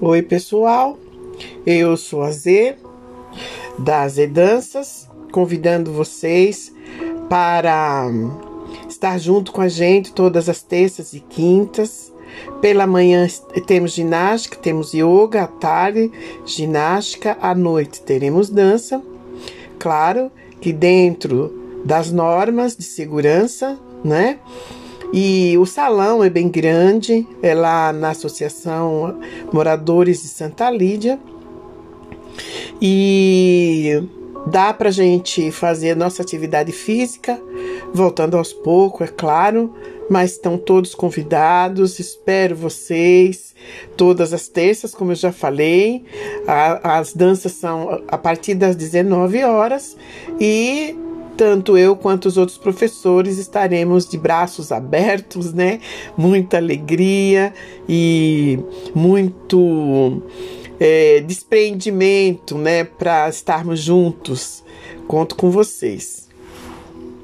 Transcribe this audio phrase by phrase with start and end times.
[0.00, 0.98] Oi, pessoal.
[1.64, 2.76] Eu sou a Z
[3.78, 6.72] da Z Danças, convidando vocês
[7.28, 8.08] para
[8.88, 12.12] estar junto com a gente todas as terças e quintas.
[12.60, 13.26] Pela manhã
[13.66, 16.10] temos ginástica, temos yoga, à tarde
[16.46, 19.02] ginástica, à noite teremos dança.
[19.78, 20.30] Claro
[20.60, 24.38] que dentro das normas de segurança, né?
[25.12, 29.18] E o salão é bem grande, é lá na Associação
[29.52, 31.18] Moradores de Santa Lídia.
[32.80, 34.02] E
[34.46, 37.40] dá para gente fazer nossa atividade física,
[37.92, 39.74] voltando aos poucos, é claro,
[40.08, 41.98] mas estão todos convidados.
[41.98, 43.54] Espero vocês
[43.96, 46.04] todas as terças, como eu já falei.
[46.46, 49.96] A, as danças são a partir das 19 horas
[50.40, 50.96] e
[51.36, 55.80] tanto eu quanto os outros professores estaremos de braços abertos, né?
[56.16, 57.52] Muita alegria
[57.88, 58.58] e
[58.94, 60.22] muito
[60.78, 62.84] é, desprendimento, né?
[62.84, 64.64] Para estarmos juntos.
[65.06, 66.29] Conto com vocês.